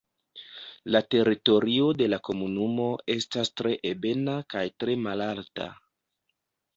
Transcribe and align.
La 0.93 0.99
teritorio 1.15 1.89
de 1.99 2.07
la 2.13 2.17
komunumo 2.29 2.87
estas 3.15 3.51
tre 3.61 3.73
ebena 3.91 4.39
kaj 4.55 4.65
tre 4.85 4.97
malalta. 5.09 5.69